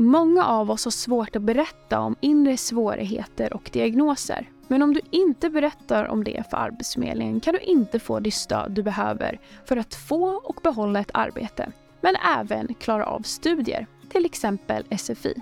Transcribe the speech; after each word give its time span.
Många 0.00 0.46
av 0.46 0.70
oss 0.70 0.84
har 0.84 0.90
svårt 0.90 1.36
att 1.36 1.42
berätta 1.42 2.00
om 2.00 2.16
inre 2.20 2.56
svårigheter 2.56 3.52
och 3.52 3.70
diagnoser. 3.72 4.50
Men 4.68 4.82
om 4.82 4.94
du 4.94 5.00
inte 5.10 5.50
berättar 5.50 6.04
om 6.04 6.24
det 6.24 6.50
för 6.50 6.56
Arbetsförmedlingen 6.56 7.40
kan 7.40 7.54
du 7.54 7.60
inte 7.60 7.98
få 7.98 8.20
det 8.20 8.30
stöd 8.30 8.72
du 8.72 8.82
behöver 8.82 9.40
för 9.64 9.76
att 9.76 9.94
få 9.94 10.24
och 10.24 10.60
behålla 10.62 11.00
ett 11.00 11.10
arbete, 11.14 11.72
men 12.00 12.16
även 12.38 12.74
klara 12.74 13.06
av 13.06 13.20
studier, 13.20 13.86
till 14.08 14.24
exempel 14.24 14.84
SFI. 14.98 15.34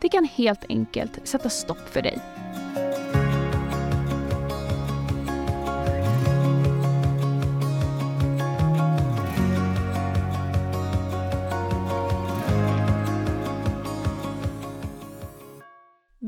Det 0.00 0.08
kan 0.08 0.24
helt 0.24 0.64
enkelt 0.68 1.20
sätta 1.24 1.48
stopp 1.48 1.88
för 1.88 2.02
dig. 2.02 2.18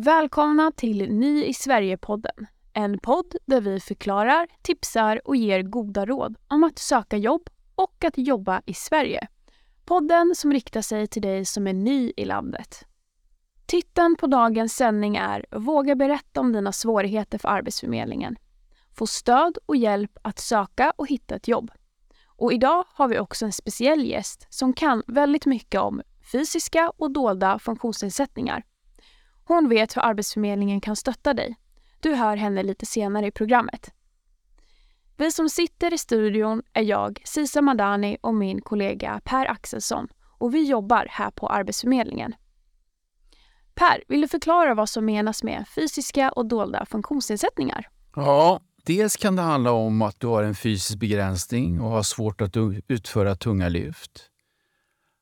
Välkomna 0.06 0.72
till 0.72 1.12
Ny 1.12 1.44
i 1.44 1.54
Sverige-podden. 1.54 2.46
En 2.72 2.98
podd 2.98 3.36
där 3.46 3.60
vi 3.60 3.80
förklarar, 3.80 4.46
tipsar 4.62 5.20
och 5.24 5.36
ger 5.36 5.62
goda 5.62 6.06
råd 6.06 6.36
om 6.48 6.64
att 6.64 6.78
söka 6.78 7.16
jobb 7.16 7.50
och 7.74 8.04
att 8.04 8.18
jobba 8.18 8.62
i 8.66 8.74
Sverige. 8.74 9.28
Podden 9.84 10.34
som 10.34 10.52
riktar 10.52 10.82
sig 10.82 11.06
till 11.06 11.22
dig 11.22 11.44
som 11.44 11.66
är 11.66 11.72
ny 11.72 12.12
i 12.16 12.24
landet. 12.24 12.84
Titeln 13.66 14.16
på 14.16 14.26
dagens 14.26 14.76
sändning 14.76 15.16
är 15.16 15.46
Våga 15.50 15.94
berätta 15.94 16.40
om 16.40 16.52
dina 16.52 16.72
svårigheter 16.72 17.38
för 17.38 17.48
Arbetsförmedlingen. 17.48 18.36
Få 18.96 19.06
stöd 19.06 19.58
och 19.66 19.76
hjälp 19.76 20.18
att 20.22 20.38
söka 20.38 20.92
och 20.96 21.08
hitta 21.08 21.34
ett 21.34 21.48
jobb. 21.48 21.70
Och 22.26 22.52
idag 22.52 22.84
har 22.88 23.08
vi 23.08 23.18
också 23.18 23.44
en 23.44 23.52
speciell 23.52 24.04
gäst 24.04 24.46
som 24.50 24.72
kan 24.72 25.02
väldigt 25.06 25.46
mycket 25.46 25.80
om 25.80 26.02
fysiska 26.32 26.92
och 26.96 27.10
dolda 27.10 27.58
funktionsnedsättningar. 27.58 28.64
Hon 29.48 29.68
vet 29.68 29.96
hur 29.96 30.02
Arbetsförmedlingen 30.02 30.80
kan 30.80 30.96
stötta 30.96 31.34
dig. 31.34 31.56
Du 32.00 32.14
hör 32.14 32.36
henne 32.36 32.62
lite 32.62 32.86
senare 32.86 33.26
i 33.26 33.30
programmet. 33.30 33.90
Vi 35.16 35.30
som 35.30 35.48
sitter 35.48 35.94
i 35.94 35.98
studion 35.98 36.62
är 36.72 36.82
jag, 36.82 37.22
Sisa 37.24 37.62
Madani 37.62 38.16
och 38.20 38.34
min 38.34 38.60
kollega 38.60 39.20
Per 39.24 39.50
Axelsson 39.50 40.08
och 40.38 40.54
vi 40.54 40.68
jobbar 40.68 41.06
här 41.10 41.30
på 41.30 41.48
Arbetsförmedlingen. 41.48 42.34
Per, 43.74 44.02
vill 44.08 44.20
du 44.20 44.28
förklara 44.28 44.74
vad 44.74 44.88
som 44.88 45.04
menas 45.04 45.42
med 45.42 45.64
fysiska 45.74 46.30
och 46.30 46.46
dolda 46.46 46.86
funktionsnedsättningar? 46.86 47.88
Ja, 48.16 48.60
dels 48.84 49.16
kan 49.16 49.36
det 49.36 49.42
handla 49.42 49.72
om 49.72 50.02
att 50.02 50.20
du 50.20 50.26
har 50.26 50.42
en 50.42 50.54
fysisk 50.54 50.98
begränsning 50.98 51.80
och 51.80 51.90
har 51.90 52.02
svårt 52.02 52.40
att 52.40 52.56
utföra 52.88 53.34
tunga 53.34 53.68
lyft. 53.68 54.30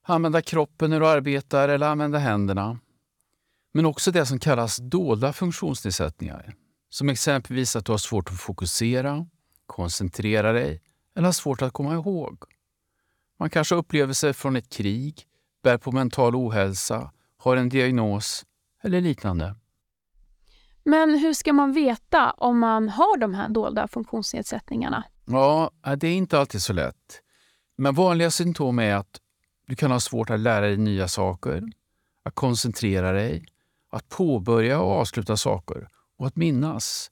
Använda 0.07 0.43
kroppen 0.43 0.91
när 0.91 1.01
du 1.01 1.09
arbetar 1.09 1.69
eller 1.69 1.87
använda 1.87 2.19
händerna. 2.19 2.79
Men 3.75 3.87
också 3.87 4.11
det 4.11 4.27
som 4.27 4.39
kallas 4.39 4.77
dolda 4.77 5.33
funktionsnedsättningar. 5.33 6.55
Som 6.91 7.09
exempelvis 7.09 7.77
att 7.77 7.87
du 7.87 7.93
har 7.93 7.99
svårt 7.99 8.31
att 8.31 8.41
fokusera, 8.41 9.27
koncentrera 9.67 10.53
dig 10.53 10.83
eller 11.17 11.27
har 11.27 11.33
svårt 11.33 11.63
att 11.63 11.73
komma 11.73 11.95
ihåg. 11.95 12.39
Man 13.39 13.51
kanske 13.51 13.75
har 13.75 13.81
upplevelser 13.81 14.33
från 14.33 14.57
ett 14.57 14.69
krig, 14.69 15.23
bär 15.63 15.79
på 15.79 15.93
mental 15.93 16.35
ohälsa, 16.35 17.11
har 17.37 17.57
en 17.57 17.69
diagnos 17.69 18.45
eller 18.83 19.01
liknande. 19.01 19.55
Men 20.85 21.19
hur 21.19 21.33
ska 21.33 21.53
man 21.53 21.73
veta 21.73 22.31
om 22.31 22.59
man 22.59 22.89
har 22.89 23.19
de 23.19 23.35
här 23.35 23.49
dolda 23.49 23.89
funktionsnedsättningarna? 23.89 25.05
Ja, 25.27 25.71
det 25.97 26.09
är 26.09 26.17
inte 26.17 26.39
alltid 26.39 26.63
så 26.63 26.73
lätt. 26.73 27.21
Men 27.77 27.95
vanliga 27.95 28.31
symptom 28.31 28.79
är 28.79 28.95
att 28.95 29.21
du 29.67 29.77
kan 29.77 29.91
ha 29.91 30.01
svårt 30.01 30.31
att 30.31 30.41
lära 30.41 30.67
dig 30.67 30.77
nya 30.77 31.09
saker, 31.09 31.63
att 32.23 32.35
koncentrera 32.35 33.13
dig, 33.13 33.47
att 33.95 34.09
påbörja 34.09 34.81
och 34.81 34.91
avsluta 34.91 35.37
saker 35.37 35.89
och 36.19 36.27
att 36.27 36.37
minnas. 36.37 37.11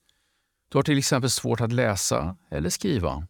Du 0.69 0.79
har 0.79 0.83
till 0.83 0.99
exempel 0.99 1.31
svårt 1.31 1.61
att 1.61 1.73
läsa 1.73 2.37
eller 2.51 2.71
skriva. 2.71 3.27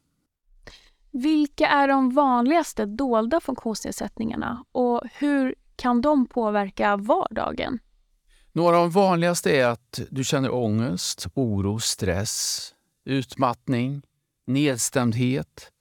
Vilka 1.10 1.68
är 1.68 1.88
de 1.88 2.10
vanligaste 2.10 2.86
dolda 2.86 3.40
funktionsnedsättningarna 3.40 4.64
och 4.72 5.02
hur 5.12 5.54
kan 5.76 6.00
de 6.00 6.26
påverka 6.26 6.96
vardagen? 6.96 7.78
Några 8.52 8.76
av 8.76 8.82
de 8.82 8.90
vanligaste 8.90 9.56
är 9.56 9.66
att 9.66 10.00
du 10.10 10.24
känner 10.24 10.54
ångest, 10.54 11.26
oro, 11.34 11.78
stress, 11.78 12.68
utmattning, 13.04 14.02
nedstämdhet, 14.46 15.72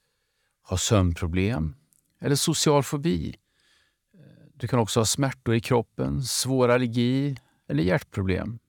har 0.63 0.77
sömnproblem 0.77 1.75
eller 2.19 2.35
social 2.35 2.83
fobi. 2.83 3.35
Du 4.53 4.67
kan 4.67 4.79
också 4.79 4.99
ha 4.99 5.05
smärtor 5.05 5.55
i 5.55 5.59
kroppen, 5.59 6.23
svår 6.23 6.69
allergi 6.69 7.37
eller 7.71 7.83
hjärtproblem. 7.83 8.59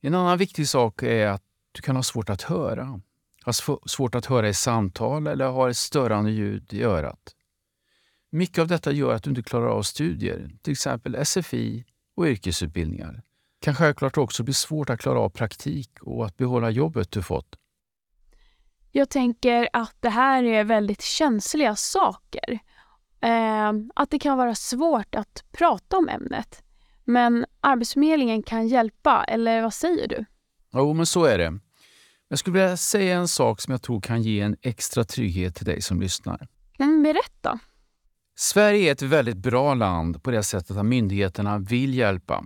En 0.00 0.14
annan 0.14 0.38
viktig 0.38 0.68
sak 0.68 1.02
är 1.02 1.26
att 1.26 1.42
du 1.72 1.82
kan 1.82 1.96
ha 1.96 2.02
svårt 2.02 2.30
att 2.30 2.42
höra. 2.42 3.00
Ha 3.44 3.52
svårt 3.86 4.14
att 4.14 4.26
höra 4.26 4.48
i 4.48 4.54
samtal 4.54 5.26
eller 5.26 5.48
ha 5.48 5.70
ett 5.70 5.76
störande 5.76 6.30
ljud 6.30 6.72
i 6.72 6.82
örat. 6.82 7.34
Mycket 8.30 8.58
av 8.58 8.66
detta 8.68 8.92
gör 8.92 9.14
att 9.14 9.22
du 9.22 9.30
inte 9.30 9.42
klarar 9.42 9.66
av 9.66 9.82
studier, 9.82 10.50
till 10.62 10.72
exempel 10.72 11.26
SFI 11.26 11.84
och 12.16 12.26
yrkesutbildningar. 12.26 13.12
Det 13.12 13.64
kan 13.64 13.74
självklart 13.74 14.18
också 14.18 14.42
bli 14.42 14.54
svårt 14.54 14.90
att 14.90 15.00
klara 15.00 15.20
av 15.20 15.28
praktik 15.28 15.90
och 16.00 16.26
att 16.26 16.36
behålla 16.36 16.70
jobbet 16.70 17.10
du 17.10 17.22
fått. 17.22 17.56
Jag 18.90 19.10
tänker 19.10 19.68
att 19.72 19.96
det 20.00 20.08
här 20.08 20.44
är 20.44 20.64
väldigt 20.64 21.02
känsliga 21.02 21.76
saker. 21.76 22.58
Eh, 23.20 23.72
att 23.94 24.10
det 24.10 24.18
kan 24.18 24.38
vara 24.38 24.54
svårt 24.54 25.14
att 25.14 25.44
prata 25.52 25.96
om 25.96 26.08
ämnet. 26.08 26.62
Men 27.04 27.46
Arbetsförmedlingen 27.60 28.42
kan 28.42 28.68
hjälpa, 28.68 29.24
eller 29.24 29.62
vad 29.62 29.74
säger 29.74 30.08
du? 30.08 30.24
Jo, 30.72 30.92
men 30.92 31.06
så 31.06 31.24
är 31.24 31.38
det. 31.38 31.58
Jag 32.28 32.38
skulle 32.38 32.60
vilja 32.60 32.76
säga 32.76 33.16
en 33.16 33.28
sak 33.28 33.60
som 33.60 33.72
jag 33.72 33.82
tror 33.82 34.00
kan 34.00 34.22
ge 34.22 34.40
en 34.40 34.56
extra 34.62 35.04
trygghet 35.04 35.54
till 35.54 35.66
dig 35.66 35.82
som 35.82 36.00
lyssnar. 36.00 36.48
Men 36.78 37.02
berätta. 37.02 37.58
Sverige 38.36 38.88
är 38.88 38.92
ett 38.92 39.02
väldigt 39.02 39.36
bra 39.36 39.74
land 39.74 40.22
på 40.22 40.30
det 40.30 40.42
sättet 40.42 40.76
att 40.76 40.86
myndigheterna 40.86 41.58
vill 41.58 41.94
hjälpa. 41.94 42.44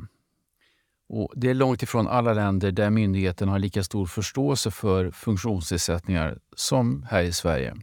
Och 1.09 1.33
det 1.37 1.51
är 1.51 1.55
långt 1.55 1.83
ifrån 1.83 2.09
alla 2.09 2.33
länder 2.33 2.71
där 2.73 2.91
myndigheterna 2.91 3.53
har 3.53 3.59
lika 3.59 3.85
stor 3.85 4.07
förståelse 4.07 4.71
för 4.71 5.11
funktionsnedsättningar 5.11 6.39
som 6.57 7.03
här 7.11 7.23
i 7.23 7.33
Sverige. 7.33 7.75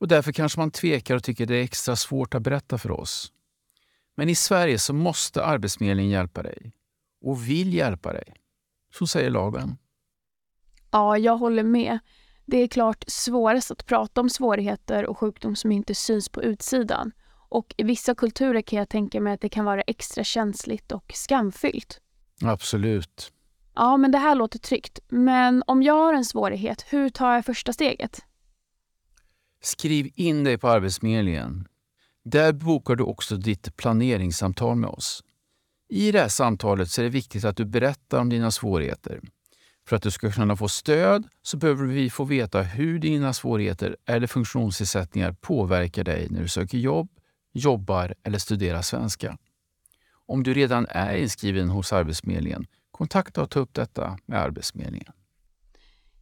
Och 0.00 0.08
därför 0.08 0.32
kanske 0.32 0.60
man 0.60 0.70
tvekar 0.70 1.16
och 1.16 1.24
tycker 1.24 1.46
det 1.46 1.56
är 1.56 1.62
extra 1.62 1.96
svårt 1.96 2.34
att 2.34 2.42
berätta 2.42 2.78
för 2.78 2.90
oss. 2.90 3.32
Men 4.16 4.28
i 4.28 4.34
Sverige 4.34 4.78
så 4.78 4.92
måste 4.92 5.44
Arbetsförmedlingen 5.44 6.12
hjälpa 6.12 6.42
dig 6.42 6.72
och 7.20 7.48
vill 7.48 7.74
hjälpa 7.74 8.12
dig. 8.12 8.34
Så 8.94 9.06
säger 9.06 9.30
lagen. 9.30 9.76
Ja, 10.90 11.18
jag 11.18 11.36
håller 11.36 11.62
med. 11.62 11.98
Det 12.46 12.56
är 12.56 12.68
klart 12.68 13.04
svårast 13.06 13.70
att 13.70 13.86
prata 13.86 14.20
om 14.20 14.30
svårigheter 14.30 15.06
och 15.06 15.18
sjukdom 15.18 15.56
som 15.56 15.72
inte 15.72 15.94
syns 15.94 16.28
på 16.28 16.42
utsidan. 16.42 17.12
Och 17.48 17.74
i 17.76 17.82
vissa 17.82 18.14
kulturer 18.14 18.62
kan 18.62 18.78
jag 18.78 18.88
tänka 18.88 19.20
mig 19.20 19.32
att 19.32 19.40
det 19.40 19.48
kan 19.48 19.64
vara 19.64 19.82
extra 19.82 20.24
känsligt 20.24 20.92
och 20.92 21.12
skamfyllt. 21.14 22.00
Absolut. 22.42 23.32
Ja, 23.74 23.96
men 23.96 24.12
det 24.12 24.18
här 24.18 24.34
låter 24.34 24.58
tryggt. 24.58 24.98
Men 25.08 25.62
om 25.66 25.82
jag 25.82 25.94
har 25.94 26.14
en 26.14 26.24
svårighet, 26.24 26.84
hur 26.88 27.08
tar 27.08 27.34
jag 27.34 27.44
första 27.44 27.72
steget? 27.72 28.20
Skriv 29.62 30.10
in 30.14 30.44
dig 30.44 30.58
på 30.58 30.68
Arbetsförmedlingen. 30.68 31.68
Där 32.28 32.52
bokar 32.52 32.96
du 32.96 33.04
också 33.04 33.36
ditt 33.36 33.76
planeringssamtal 33.76 34.76
med 34.76 34.90
oss. 34.90 35.24
I 35.88 36.12
det 36.12 36.20
här 36.20 36.28
samtalet 36.28 36.90
så 36.90 37.00
är 37.00 37.04
det 37.04 37.10
viktigt 37.10 37.44
att 37.44 37.56
du 37.56 37.64
berättar 37.64 38.20
om 38.20 38.28
dina 38.28 38.50
svårigheter. 38.50 39.20
För 39.88 39.96
att 39.96 40.02
du 40.02 40.10
ska 40.10 40.30
kunna 40.30 40.56
få 40.56 40.68
stöd 40.68 41.28
så 41.42 41.56
behöver 41.56 41.86
vi 41.86 42.10
få 42.10 42.24
veta 42.24 42.62
hur 42.62 42.98
dina 42.98 43.32
svårigheter 43.32 43.96
eller 44.06 44.26
funktionsnedsättningar 44.26 45.32
påverkar 45.32 46.04
dig 46.04 46.26
när 46.30 46.42
du 46.42 46.48
söker 46.48 46.78
jobb, 46.78 47.08
jobbar 47.52 48.14
eller 48.22 48.38
studerar 48.38 48.82
svenska. 48.82 49.38
Om 50.26 50.42
du 50.42 50.54
redan 50.54 50.86
är 50.88 51.16
inskriven 51.16 51.68
hos 51.68 51.92
Arbetsförmedlingen, 51.92 52.66
kontakta 52.90 53.42
och 53.42 53.50
ta 53.50 53.60
upp 53.60 53.74
detta 53.74 54.18
med 54.26 54.40
Arbetsförmedlingen. 54.40 55.12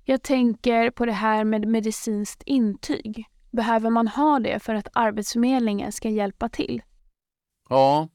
Jag 0.05 0.23
tänker 0.23 0.91
på 0.91 1.07
det 1.07 1.13
här 1.13 1.45
med 1.45 1.69
medicinskt 1.69 2.43
intyg. 2.47 3.29
Behöver 3.55 3.91
man 3.91 4.09
ha 4.09 4.39
det 4.39 4.61
för 4.63 4.75
att 4.75 4.89
Arbetsförmedlingen 4.93 5.93
ska 5.93 6.09
hjälpa 6.09 6.49
till? 6.49 6.83
Ja, 7.69 8.09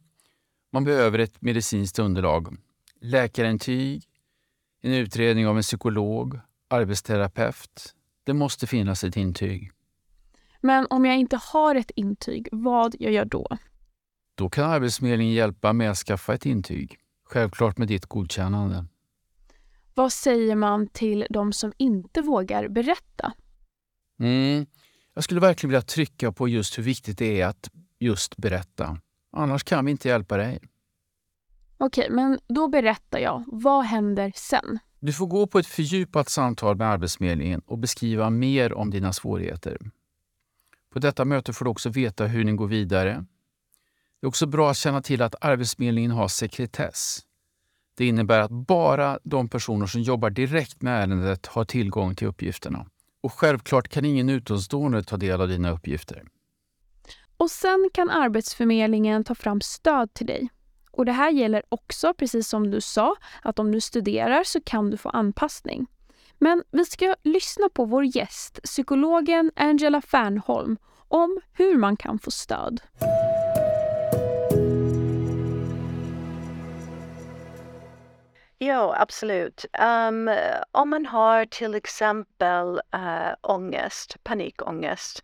man 0.72 0.84
behöver 0.84 1.20
ett 1.20 1.42
medicinskt 1.42 2.00
underlag. 2.00 2.58
Läkarintyg, 3.02 4.04
en 4.82 4.94
utredning 4.94 5.48
av 5.48 5.58
en 5.58 5.62
psykolog, 5.62 6.40
arbetsterapeut. 6.68 7.96
Det 8.24 8.34
måste 8.34 8.68
finnas 8.68 9.04
ett 9.04 9.18
intyg. 9.18 9.72
Men 10.62 10.88
om 10.90 11.06
jag 11.06 11.18
inte 11.18 11.40
har 11.54 11.76
ett 11.76 11.92
intyg, 11.96 12.48
vad 12.52 12.96
gör 13.00 13.12
jag 13.12 13.28
då? 13.28 13.58
Då 14.36 14.50
kan 14.50 14.72
Arbetsförmedlingen 14.72 15.34
hjälpa 15.34 15.74
med 15.74 15.92
att 15.92 15.98
skaffa 15.98 16.34
ett 16.34 16.46
intyg. 16.46 16.98
Självklart 17.24 17.78
med 17.78 17.88
ditt 17.88 18.06
godkännande. 18.06 18.86
Vad 19.94 20.14
säger 20.14 20.56
man 20.56 20.88
till 20.88 21.26
de 21.30 21.54
som 21.54 21.74
inte 21.78 22.22
vågar 22.22 22.68
berätta? 22.68 23.34
Mm. 24.20 24.66
Jag 25.20 25.24
skulle 25.24 25.40
verkligen 25.40 25.70
vilja 25.70 25.82
trycka 25.82 26.32
på 26.32 26.48
just 26.48 26.78
hur 26.78 26.84
viktigt 26.84 27.18
det 27.18 27.42
är 27.42 27.48
att 27.48 27.70
just 28.00 28.38
berätta. 28.38 28.98
Annars 29.32 29.64
kan 29.64 29.86
vi 29.86 29.92
inte 29.92 30.08
hjälpa 30.08 30.38
dig. 30.38 30.60
Okej, 31.78 32.08
men 32.10 32.40
då 32.48 32.68
berättar 32.68 33.20
jag. 33.20 33.44
Vad 33.48 33.86
händer 33.86 34.32
sen? 34.36 34.80
Du 35.00 35.14
får 35.14 35.28
gå 35.28 35.48
på 35.48 35.60
ett 35.60 35.68
fördjupat 35.68 36.30
samtal 36.30 36.78
med 36.78 36.88
Arbetsförmedlingen 36.88 37.62
och 37.66 37.78
beskriva 37.78 38.30
mer 38.30 38.74
om 38.74 38.92
dina 38.92 39.14
svårigheter. 39.14 39.78
På 40.94 41.00
detta 41.00 41.26
möte 41.26 41.54
får 41.54 41.66
du 41.66 41.72
också 41.72 41.90
veta 41.90 42.26
hur 42.26 42.44
ni 42.44 42.52
går 42.52 42.68
vidare. 42.68 43.26
Det 44.20 44.26
är 44.26 44.28
också 44.28 44.48
bra 44.48 44.70
att 44.70 44.78
känna 44.78 45.02
till 45.02 45.22
att 45.22 45.36
Arbetsförmedlingen 45.42 46.12
har 46.12 46.28
sekretess. 46.28 47.20
Det 47.98 48.06
innebär 48.06 48.40
att 48.40 48.52
bara 48.52 49.20
de 49.24 49.50
personer 49.50 49.86
som 49.86 50.02
jobbar 50.02 50.30
direkt 50.30 50.82
med 50.82 51.04
ärendet 51.04 51.46
har 51.46 51.66
tillgång 51.66 52.16
till 52.16 52.28
uppgifterna. 52.28 52.86
Och 53.22 53.34
självklart 53.34 53.88
kan 53.88 54.06
ingen 54.06 54.30
utomstående 54.30 55.04
ta 55.04 55.18
del 55.18 55.42
av 55.42 55.48
dina 55.48 55.72
uppgifter. 55.72 56.24
Och 57.38 57.52
sen 57.52 57.90
kan 57.94 58.10
Arbetsförmedlingen 58.10 59.24
ta 59.24 59.36
fram 59.36 59.62
stöd 59.62 60.14
till 60.14 60.28
dig. 60.28 60.50
Och 60.92 61.06
det 61.06 61.12
här 61.12 61.32
gäller 61.32 61.64
också, 61.70 62.14
precis 62.14 62.48
som 62.48 62.72
du 62.72 62.82
sa, 62.82 63.16
att 63.42 63.60
om 63.60 63.72
du 63.72 63.82
studerar 63.82 64.44
så 64.44 64.62
kan 64.62 64.90
du 64.90 64.98
få 64.98 65.10
anpassning. 65.10 65.88
Men 66.38 66.64
vi 66.72 66.86
ska 66.86 67.16
lyssna 67.24 67.70
på 67.70 67.86
vår 67.86 68.06
gäst, 68.06 68.60
psykologen 68.64 69.52
Angela 69.56 70.02
Fernholm, 70.02 70.78
om 71.08 71.40
hur 71.54 71.78
man 71.78 71.98
kan 71.98 72.20
få 72.20 72.32
stöd. 72.32 72.82
Ja, 78.62 78.96
absolut. 78.98 79.66
Um, 79.80 80.30
om 80.72 80.90
man 80.90 81.06
har 81.06 81.46
till 81.46 81.76
exempel 81.76 82.82
uh, 82.96 83.34
ångest, 83.42 84.18
panikångest, 84.24 85.24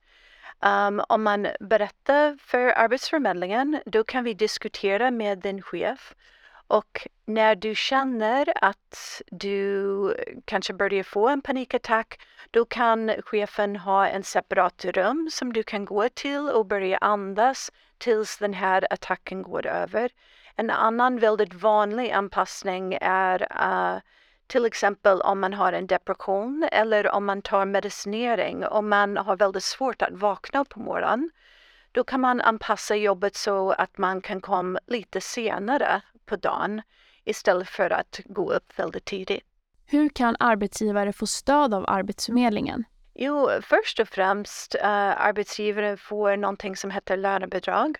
um, 0.65 1.01
om 1.09 1.23
man 1.23 1.47
berättar 1.59 2.37
för 2.41 2.67
Arbetsförmedlingen, 2.67 3.81
då 3.85 4.03
kan 4.03 4.23
vi 4.23 4.33
diskutera 4.33 5.11
med 5.11 5.39
din 5.39 5.61
chef. 5.61 6.15
Och 6.67 7.07
när 7.25 7.55
du 7.55 7.75
känner 7.75 8.53
att 8.65 9.21
du 9.27 10.15
kanske 10.45 10.73
börjar 10.73 11.03
få 11.03 11.29
en 11.29 11.41
panikattack, 11.41 12.19
då 12.51 12.65
kan 12.65 13.11
chefen 13.25 13.75
ha 13.75 14.07
en 14.07 14.23
separat 14.23 14.85
rum 14.85 15.29
som 15.31 15.53
du 15.53 15.63
kan 15.63 15.85
gå 15.85 16.09
till 16.09 16.49
och 16.49 16.65
börja 16.65 16.97
andas 16.97 17.71
tills 17.97 18.37
den 18.37 18.53
här 18.53 18.87
attacken 18.93 19.41
går 19.41 19.65
över. 19.65 20.11
En 20.55 20.69
annan 20.69 21.19
väldigt 21.19 21.53
vanlig 21.53 22.11
anpassning 22.11 22.97
är 23.01 23.41
uh, 23.41 24.01
till 24.47 24.65
exempel 24.65 25.21
om 25.21 25.39
man 25.39 25.53
har 25.53 25.73
en 25.73 25.87
depression 25.87 26.67
eller 26.71 27.11
om 27.11 27.25
man 27.25 27.41
tar 27.41 27.65
medicinering 27.65 28.65
och 28.65 28.83
man 28.83 29.17
har 29.17 29.35
väldigt 29.35 29.63
svårt 29.63 30.01
att 30.01 30.13
vakna 30.13 30.65
på 30.65 30.79
morgonen. 30.79 31.29
Då 31.91 32.03
kan 32.03 32.21
man 32.21 32.41
anpassa 32.41 32.95
jobbet 32.95 33.35
så 33.35 33.71
att 33.71 33.97
man 33.97 34.21
kan 34.21 34.41
komma 34.41 34.79
lite 34.87 35.21
senare 35.21 36.01
på 36.25 36.35
dagen 36.35 36.81
istället 37.23 37.69
för 37.69 37.89
att 37.89 38.19
gå 38.25 38.51
upp 38.51 38.79
väldigt 38.79 39.05
tidigt. 39.05 39.43
Hur 39.85 40.09
kan 40.09 40.35
arbetsgivare 40.39 41.13
få 41.13 41.27
stöd 41.27 41.73
av 41.73 41.85
Arbetsförmedlingen? 41.87 42.83
Jo, 43.13 43.49
först 43.61 43.99
och 43.99 44.07
främst 44.07 44.75
uh, 44.75 44.85
arbetsgivare 45.25 45.97
får 45.97 46.37
någonting 46.37 46.75
som 46.75 46.91
heter 46.91 47.17
lönebidrag 47.17 47.97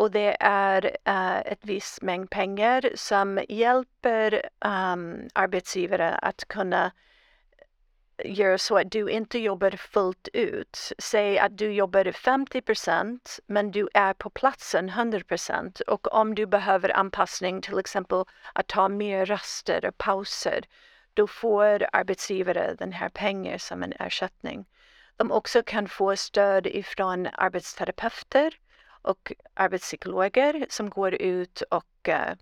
och 0.00 0.10
det 0.10 0.36
är 0.40 0.84
uh, 1.08 1.52
ett 1.52 1.58
visst 1.62 2.02
mängd 2.02 2.30
pengar 2.30 2.90
som 2.94 3.40
hjälper 3.48 4.48
um, 4.64 5.28
arbetsgivare 5.34 6.14
att 6.14 6.44
kunna 6.48 6.92
göra 8.24 8.58
så 8.58 8.78
att 8.78 8.90
du 8.90 9.10
inte 9.10 9.38
jobbar 9.38 9.70
fullt 9.70 10.28
ut. 10.32 10.92
Säg 10.98 11.38
att 11.38 11.58
du 11.58 11.72
jobbar 11.72 12.04
50% 12.04 13.18
men 13.46 13.70
du 13.70 13.88
är 13.94 14.14
på 14.14 14.30
platsen 14.30 14.90
100% 14.90 15.82
och 15.82 16.14
om 16.14 16.34
du 16.34 16.46
behöver 16.46 16.96
anpassning, 16.96 17.62
till 17.62 17.78
exempel 17.78 18.24
att 18.54 18.66
ta 18.66 18.88
mer 18.88 19.26
raster 19.26 19.84
och 19.84 19.98
pauser, 19.98 20.64
då 21.14 21.26
får 21.26 21.86
arbetsgivare 21.92 22.74
den 22.78 22.92
här 22.92 23.08
pengen 23.08 23.58
som 23.58 23.82
en 23.82 23.92
ersättning. 23.92 24.66
De 25.16 25.32
också 25.32 25.62
kan 25.62 25.88
få 25.88 26.16
stöd 26.16 26.66
ifrån 26.66 27.28
arbetsterapeuter 27.32 28.54
och 29.02 29.32
arbetspsykologer 29.54 30.66
som 30.68 30.90
går 30.90 31.14
ut 31.14 31.62
och 31.62 32.08
uh, 32.08 32.34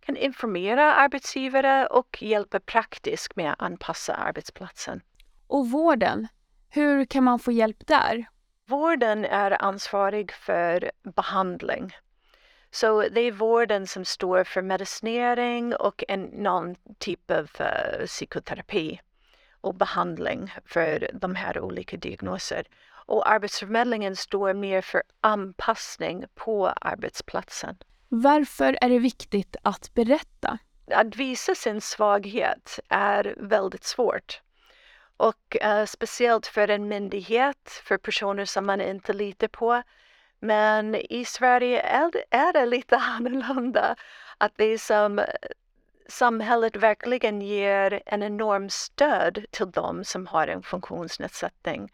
kan 0.00 0.16
informera 0.16 0.94
arbetsgivare 0.94 1.86
och 1.86 2.22
hjälpa 2.22 2.60
praktiskt 2.60 3.36
med 3.36 3.52
att 3.52 3.62
anpassa 3.62 4.14
arbetsplatsen. 4.14 5.00
Och 5.46 5.70
vården, 5.70 6.28
hur 6.68 7.04
kan 7.04 7.24
man 7.24 7.38
få 7.38 7.52
hjälp 7.52 7.86
där? 7.86 8.24
Vården 8.66 9.24
är 9.24 9.62
ansvarig 9.62 10.32
för 10.32 10.90
behandling. 11.02 11.92
Så 12.70 13.08
det 13.08 13.20
är 13.20 13.32
vården 13.32 13.86
som 13.86 14.04
står 14.04 14.44
för 14.44 14.62
medicinering 14.62 15.74
och 15.74 16.04
en, 16.08 16.22
någon 16.22 16.74
typ 16.98 17.30
av 17.30 17.50
uh, 17.60 18.06
psykoterapi 18.06 19.00
och 19.60 19.74
behandling 19.74 20.54
för 20.64 21.10
de 21.12 21.34
här 21.34 21.60
olika 21.60 21.96
diagnoser. 21.96 22.66
Och 23.06 23.30
Arbetsförmedlingen 23.30 24.16
står 24.16 24.54
mer 24.54 24.80
för 24.80 25.02
anpassning 25.20 26.24
på 26.34 26.68
arbetsplatsen. 26.68 27.76
Varför 28.08 28.78
är 28.80 28.88
det 28.88 28.98
viktigt 28.98 29.56
att 29.62 29.94
berätta? 29.94 30.58
Att 30.90 31.16
visa 31.16 31.54
sin 31.54 31.80
svaghet 31.80 32.80
är 32.88 33.34
väldigt 33.36 33.84
svårt. 33.84 34.40
Och 35.16 35.56
uh, 35.64 35.84
speciellt 35.84 36.46
för 36.46 36.68
en 36.68 36.88
myndighet, 36.88 37.82
för 37.84 37.96
personer 37.96 38.44
som 38.44 38.66
man 38.66 38.80
inte 38.80 39.12
litar 39.12 39.48
på. 39.48 39.82
Men 40.40 40.94
i 40.94 41.24
Sverige 41.24 41.80
är 41.80 42.10
det, 42.12 42.24
är 42.30 42.52
det 42.52 42.66
lite 42.66 42.96
annorlunda. 43.16 43.96
Att 44.38 44.52
det 44.56 44.78
som 44.78 45.24
samhället 46.08 46.76
verkligen 46.76 47.42
ger 47.42 48.02
en 48.06 48.22
enorm 48.22 48.70
stöd 48.70 49.44
till 49.50 49.70
dem 49.70 50.04
som 50.04 50.26
har 50.26 50.46
en 50.46 50.62
funktionsnedsättning. 50.62 51.92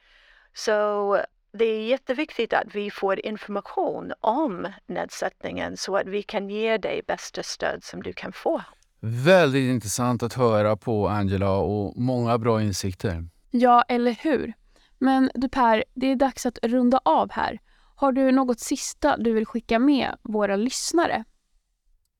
Så 0.59 1.21
det 1.53 1.65
är 1.65 1.87
jätteviktigt 1.87 2.53
att 2.53 2.75
vi 2.75 2.91
får 2.91 3.27
information 3.27 4.13
om 4.21 4.67
nedsättningen 4.87 5.77
så 5.77 5.97
att 5.97 6.07
vi 6.07 6.23
kan 6.23 6.51
ge 6.51 6.79
dig 6.79 7.03
bästa 7.07 7.43
stöd 7.43 7.85
som 7.85 8.03
du 8.03 8.13
kan 8.13 8.33
få. 8.33 8.63
Väldigt 9.01 9.71
intressant 9.71 10.23
att 10.23 10.35
höra 10.35 10.77
på 10.77 11.09
Angela 11.09 11.57
och 11.57 11.97
många 11.97 12.39
bra 12.39 12.63
insikter. 12.63 13.25
Ja, 13.51 13.83
eller 13.89 14.13
hur? 14.13 14.53
Men 14.99 15.31
du 15.35 15.49
Per, 15.49 15.85
det 15.95 16.07
är 16.07 16.17
dags 16.17 16.47
att 16.47 16.59
runda 16.63 17.01
av 17.05 17.31
här. 17.31 17.59
Har 17.95 18.13
du 18.13 18.33
något 18.33 18.61
sista 18.61 19.17
du 19.17 19.33
vill 19.33 19.47
skicka 19.47 19.79
med 19.79 20.17
våra 20.23 20.57
lyssnare? 20.57 21.25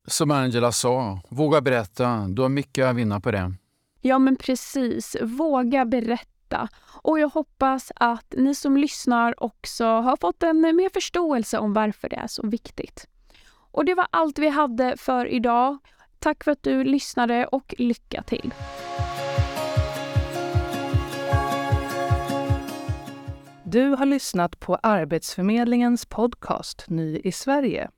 Som 0.07 0.31
Angela 0.31 0.71
sa, 0.71 1.21
våga 1.29 1.61
berätta. 1.61 2.25
Du 2.27 2.41
har 2.41 2.49
mycket 2.49 2.85
att 2.85 2.95
vinna 2.95 3.19
på 3.19 3.31
det. 3.31 3.53
Ja, 4.01 4.19
men 4.19 4.35
precis. 4.35 5.15
Våga 5.21 5.85
berätta. 5.85 6.38
Och 7.01 7.19
jag 7.19 7.29
hoppas 7.29 7.91
att 7.95 8.33
ni 8.37 8.55
som 8.55 8.77
lyssnar 8.77 9.43
också 9.43 9.85
har 9.85 10.17
fått 10.17 10.43
en 10.43 10.65
eh, 10.65 10.73
mer 10.73 10.89
förståelse 10.89 11.57
om 11.57 11.73
varför 11.73 12.09
det 12.09 12.15
är 12.15 12.27
så 12.27 12.47
viktigt. 12.47 13.07
Och 13.71 13.85
det 13.85 13.95
var 13.95 14.07
allt 14.11 14.39
vi 14.39 14.49
hade 14.49 14.97
för 14.97 15.25
idag. 15.25 15.77
Tack 16.19 16.43
för 16.43 16.51
att 16.51 16.63
du 16.63 16.83
lyssnade 16.83 17.47
och 17.47 17.75
lycka 17.77 18.23
till! 18.23 18.53
Du 23.63 23.89
har 23.89 24.05
lyssnat 24.05 24.59
på 24.59 24.75
Arbetsförmedlingens 24.75 26.05
podcast 26.05 26.85
Ny 26.87 27.17
i 27.23 27.31
Sverige. 27.31 27.89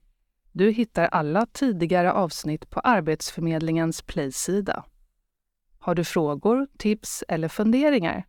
Du 0.51 0.71
hittar 0.71 1.05
alla 1.05 1.45
tidigare 1.45 2.11
avsnitt 2.11 2.69
på 2.69 2.79
Arbetsförmedlingens 2.79 4.01
Play-sida. 4.01 4.83
Har 5.79 5.95
du 5.95 6.03
frågor, 6.03 6.67
tips 6.77 7.23
eller 7.27 7.47
funderingar? 7.47 8.25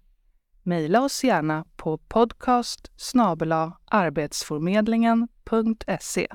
Mejla 0.64 1.02
oss 1.02 1.24
gärna 1.24 1.64
på 1.76 1.98
podcast 1.98 2.90
arbetsförmedlingen.se. 3.84 6.28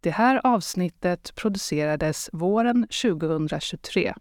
Det 0.00 0.10
här 0.10 0.40
avsnittet 0.44 1.34
producerades 1.34 2.30
våren 2.32 2.86
2023 3.02 4.14